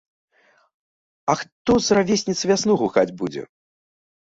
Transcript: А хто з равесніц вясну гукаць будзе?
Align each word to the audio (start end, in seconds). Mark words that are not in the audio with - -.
А 1.33 1.35
хто 1.43 1.77
з 1.89 1.99
равесніц 1.99 2.37
вясну 2.55 2.73
гукаць 2.83 3.07
будзе? 3.23 3.47